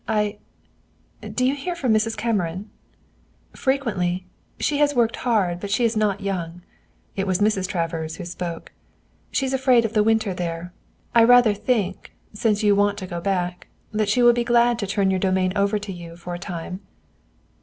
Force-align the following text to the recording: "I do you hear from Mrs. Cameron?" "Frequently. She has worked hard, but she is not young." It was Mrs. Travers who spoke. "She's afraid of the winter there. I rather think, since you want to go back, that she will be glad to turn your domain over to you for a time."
"I 0.07 0.39
do 1.31 1.45
you 1.45 1.53
hear 1.53 1.75
from 1.75 1.93
Mrs. 1.93 2.17
Cameron?" 2.17 2.71
"Frequently. 3.55 4.25
She 4.59 4.79
has 4.79 4.95
worked 4.95 5.17
hard, 5.17 5.59
but 5.59 5.69
she 5.69 5.85
is 5.85 5.95
not 5.95 6.21
young." 6.21 6.63
It 7.15 7.27
was 7.27 7.37
Mrs. 7.37 7.67
Travers 7.67 8.15
who 8.15 8.25
spoke. 8.25 8.71
"She's 9.31 9.53
afraid 9.53 9.85
of 9.85 9.93
the 9.93 10.01
winter 10.01 10.33
there. 10.33 10.73
I 11.13 11.23
rather 11.23 11.53
think, 11.53 12.13
since 12.33 12.63
you 12.63 12.73
want 12.75 12.97
to 12.97 13.05
go 13.05 13.21
back, 13.21 13.67
that 13.91 14.09
she 14.09 14.23
will 14.23 14.33
be 14.33 14.43
glad 14.43 14.79
to 14.79 14.87
turn 14.87 15.11
your 15.11 15.19
domain 15.19 15.53
over 15.55 15.77
to 15.77 15.93
you 15.93 16.15
for 16.17 16.33
a 16.33 16.39
time." 16.39 16.81